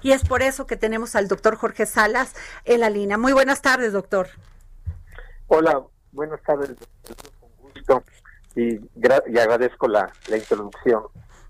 [0.00, 2.32] Y es por eso que tenemos al doctor Jorge Salas
[2.64, 3.18] en la línea.
[3.18, 4.28] Muy buenas tardes, doctor.
[5.48, 6.70] Hola, buenas tardes,
[7.40, 8.04] con gusto
[8.54, 11.02] y, y agradezco la, la introducción.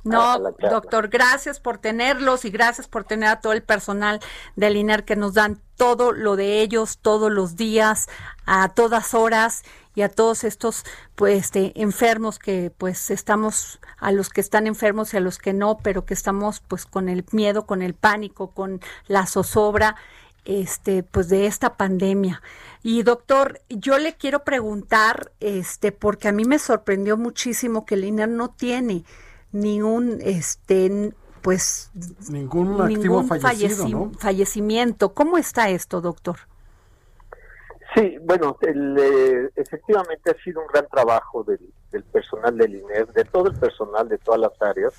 [0.09, 4.21] No, doctor, gracias por tenerlos y gracias por tener a todo el personal
[4.57, 8.09] del INER que nos dan todo lo de ellos todos los días,
[8.47, 9.63] a todas horas
[9.95, 15.13] y a todos estos pues este, enfermos que pues estamos a los que están enfermos
[15.13, 18.51] y a los que no, pero que estamos pues con el miedo, con el pánico,
[18.53, 19.97] con la zozobra
[20.45, 22.43] este pues de esta pandemia.
[22.83, 28.05] Y doctor, yo le quiero preguntar este porque a mí me sorprendió muchísimo que el
[28.05, 29.05] INER no tiene
[29.53, 31.91] ningún este pues
[32.31, 35.15] ningún, activo fallecido, fallecimiento.
[35.15, 36.37] ¿Cómo está esto, doctor?
[37.95, 43.49] Sí, bueno, eh, efectivamente ha sido un gran trabajo del, personal del INER, de todo
[43.49, 44.93] el personal de todas las áreas,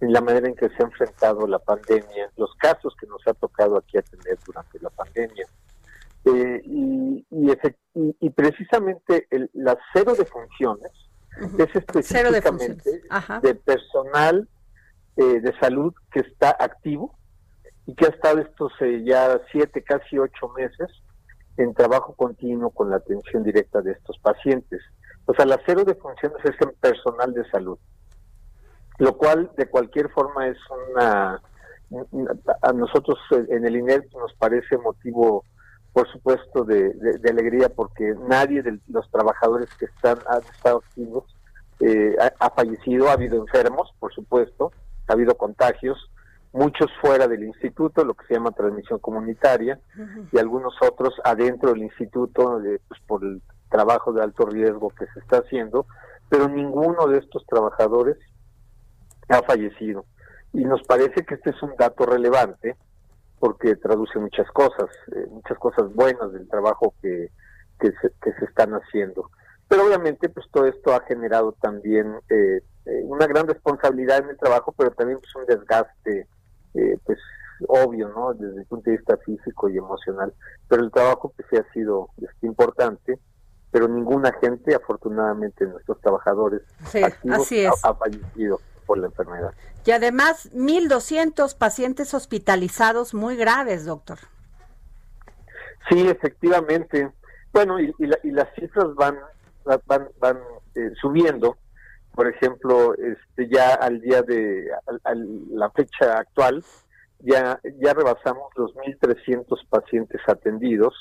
[0.00, 3.34] en la manera en que se ha enfrentado la pandemia, los casos que nos ha
[3.34, 5.46] tocado aquí atender durante la pandemia.
[6.24, 7.26] Eh, y,
[8.20, 10.14] y, precisamente el, la cero
[11.58, 13.02] es específicamente
[13.42, 14.48] de, personal
[15.16, 17.18] eh, de salud que está activo
[17.86, 20.90] y que ha estado estos eh, ya siete, casi ocho meses
[21.56, 24.80] en trabajo continuo con la atención directa de estos pacientes.
[25.26, 27.78] O sea, la cero de funciones es en personal de salud,
[28.98, 30.56] lo cual de cualquier forma es
[30.92, 31.42] una,
[32.62, 35.44] a nosotros en el INER nos parece motivo
[35.98, 36.94] por supuesto, de,
[37.28, 41.24] alegría porque nadie de los trabajadores que están han estado activos
[41.80, 44.70] eh, ha, fallecido, ha habido enfermos, por supuesto,
[45.08, 45.98] ha habido contagios,
[46.52, 49.80] muchos fuera del instituto, lo que se llama transmisión comunitaria,
[50.30, 55.18] y algunos otros adentro del instituto pues, por el trabajo de alto riesgo que se
[55.18, 55.84] está haciendo,
[56.28, 58.16] pero ninguno de estos trabajadores
[59.30, 60.04] ha fallecido.
[60.52, 62.76] Y nos parece que este es un dato relevante
[63.38, 67.30] porque traduce muchas cosas, eh, muchas cosas buenas del trabajo que,
[67.78, 69.30] que, se, que se están haciendo.
[69.68, 74.38] Pero obviamente pues todo esto ha generado también eh, eh, una gran responsabilidad en el
[74.38, 76.26] trabajo, pero también pues, un desgaste
[77.04, 77.18] pues
[77.66, 78.34] obvio, ¿no?
[78.34, 80.32] Desde el punto de vista físico y emocional.
[80.68, 83.18] Pero el trabajo pues sí ha sido este, importante,
[83.72, 86.62] pero ninguna gente, afortunadamente, nuestros trabajadores
[87.02, 87.50] activos
[87.82, 89.52] ha fallecido por la enfermedad.
[89.84, 94.18] Y además, 1.200 pacientes hospitalizados muy graves, doctor.
[95.88, 97.10] Sí, efectivamente.
[97.52, 99.16] Bueno, y, las cifras van
[99.86, 100.38] van, van
[100.74, 101.58] eh, subiendo.
[102.14, 104.68] Por ejemplo, este ya al día de
[105.50, 106.64] la fecha actual,
[107.20, 110.94] ya, ya rebasamos los 1.300 pacientes atendidos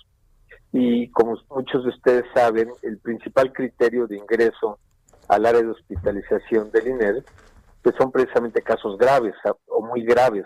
[0.72, 4.80] y como muchos de ustedes saben, el principal criterio de ingreso
[5.28, 7.24] al área de hospitalización del INER
[7.88, 9.34] pues son precisamente casos graves
[9.68, 10.46] o muy graves.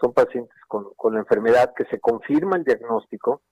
[0.00, 3.42] Son pacientes con, con la enfermedad que se confirma el diagnóstico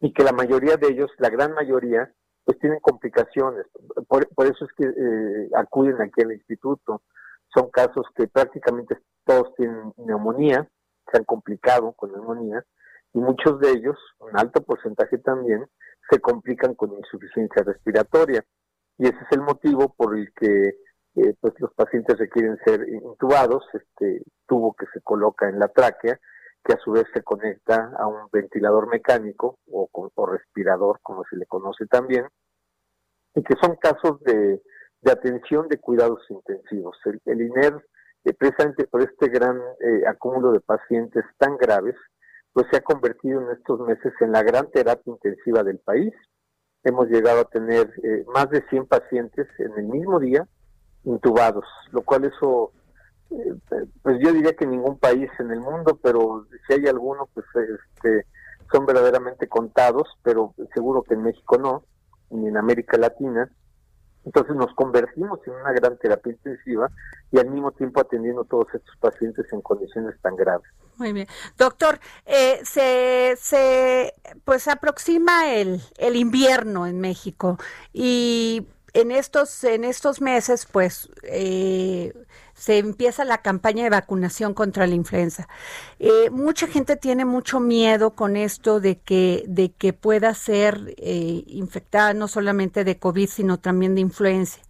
[0.00, 2.12] y que la mayoría de ellos, la gran mayoría,
[2.44, 3.64] pues tienen complicaciones.
[4.06, 7.00] Por, eso es que eh, acuden aquí al instituto.
[7.54, 10.68] Son casos que prácticamente todos tienen neumonía,
[11.10, 12.62] se han complicado con neumonía,
[13.14, 15.64] y muchos de ellos, un alto porcentaje también,
[16.10, 18.44] se complican con insuficiencia respiratoria.
[18.98, 20.74] Y ese es el motivo por el que
[21.16, 26.20] eh, pues los pacientes requieren ser intubados, este tubo que se coloca en la tráquea,
[26.62, 31.46] que a su vez se conecta a un ventilador mecánico o, respirador, como se le
[31.46, 32.26] conoce también,
[33.34, 34.60] y que son casos de,
[35.10, 36.98] atención de cuidados intensivos.
[37.24, 37.74] El, INER,
[38.24, 41.94] eh, precisamente por este gran eh, acúmulo de pacientes tan graves,
[42.52, 46.12] pues se ha convertido en estos meses en la gran terapia intensiva del país.
[46.82, 47.90] Hemos llegado a tener
[48.26, 50.46] más de 100 pacientes en el mismo día
[51.06, 52.72] intubados, lo cual eso,
[53.30, 53.54] eh,
[54.02, 58.26] pues yo diría que ningún país en el mundo, pero si hay alguno, pues este,
[58.70, 61.84] son verdaderamente contados, pero seguro que en México no,
[62.30, 63.50] ni en América Latina.
[64.24, 66.90] Entonces nos convertimos en una gran terapia intensiva
[67.30, 70.68] y al mismo tiempo atendiendo a todos estos pacientes en condiciones tan graves.
[70.96, 71.28] Muy bien.
[71.56, 74.14] Doctor, eh, se, se
[74.44, 77.56] pues aproxima el, el invierno en México
[77.92, 78.66] y
[78.96, 82.14] en estos, en estos meses, pues, eh,
[82.54, 85.48] se empieza la campaña de vacunación contra la influenza.
[85.98, 91.44] Eh, mucha gente tiene mucho miedo con esto de que, de que pueda ser eh,
[91.46, 94.60] infectada no solamente de COVID, sino también de influenza.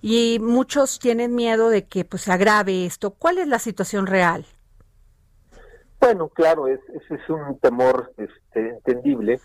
[0.00, 3.10] Y muchos tienen miedo de que pues se agrave esto.
[3.10, 4.46] ¿Cuál es la situación real?
[6.00, 9.40] Bueno, claro, ese es, un temor este, entendible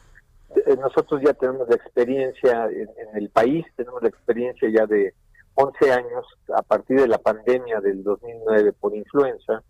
[0.80, 5.14] nosotros ya tenemos la experiencia en, el país, tenemos la experiencia ya de
[5.56, 9.64] 11 años a partir de la pandemia del 2009 por influenza,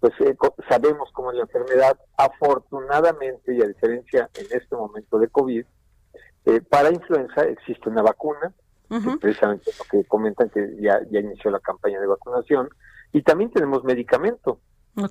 [0.00, 0.36] pues eh,
[0.68, 5.64] sabemos cómo la enfermedad, afortunadamente y a diferencia en este momento de COVID,
[6.46, 8.52] eh, para influenza existe una vacuna,
[9.20, 12.68] precisamente lo que comentan que ya, ya inició la campaña de vacunación,
[13.12, 14.60] y también tenemos medicamento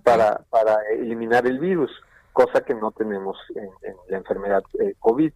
[0.03, 1.91] para, para eliminar el virus
[2.37, 3.67] cosa que no tenemos en,
[4.09, 5.33] la enfermedad eh, COVID.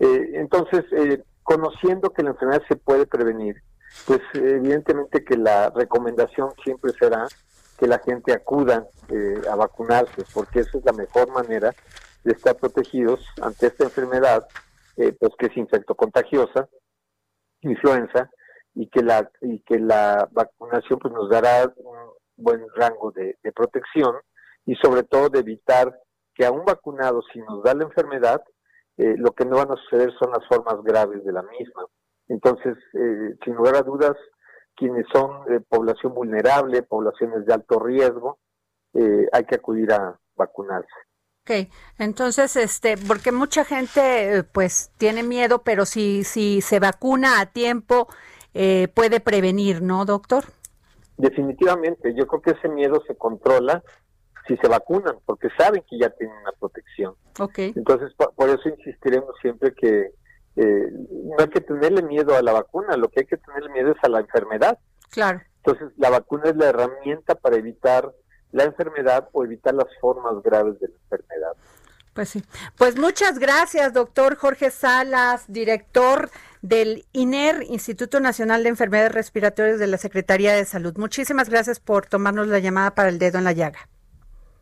[0.00, 3.62] Eh, entonces, eh, conociendo que la enfermedad se puede prevenir,
[4.04, 7.28] pues evidentemente que la recomendación siempre será
[7.78, 8.88] que la gente acuda
[9.50, 11.72] a vacunarse, porque esa es la mejor manera
[12.24, 14.46] de estar protegidos ante esta enfermedad,
[14.96, 16.68] pues que es infectocontagiosa,
[17.62, 18.28] influenza,
[18.74, 21.96] y que la y que la vacunación pues nos dará un
[22.36, 24.14] buen rango de protección
[24.66, 25.92] y sobre todo de evitar
[26.40, 28.42] que aún vacunados, si nos da la enfermedad,
[28.96, 31.84] eh, lo que no van a suceder son las formas graves de la misma.
[32.28, 34.16] Entonces, eh, sin lugar a dudas,
[34.74, 38.38] quienes son de población vulnerable, poblaciones de alto riesgo,
[38.94, 40.88] eh, hay que acudir a vacunarse.
[41.42, 47.52] Ok, entonces, este, porque mucha gente, pues, tiene miedo, pero si, si se vacuna a
[47.52, 48.08] tiempo,
[48.94, 50.44] puede prevenir, ¿no, doctor?
[51.18, 53.84] Definitivamente, yo creo que ese miedo se controla
[54.50, 57.14] si se vacunan, porque saben que ya tienen una protección.
[57.38, 57.72] Okay.
[57.76, 60.12] Entonces, por, eso insistiremos siempre que
[60.56, 63.92] eh, no hay que tenerle miedo a la vacuna, lo que hay que tenerle miedo
[63.92, 64.78] es a la enfermedad.
[65.10, 65.40] Claro.
[65.64, 68.12] Entonces, la vacuna es la herramienta para evitar
[68.50, 71.52] la enfermedad o evitar las formas graves de la enfermedad.
[72.12, 72.42] Pues sí.
[72.76, 76.28] Pues muchas gracias, doctor Jorge Salas, director
[76.60, 80.96] del INER, Instituto Nacional de Enfermedades Respiratorias de la Secretaría de Salud.
[80.96, 83.89] Muchísimas gracias por tomarnos la llamada para el dedo en la llaga.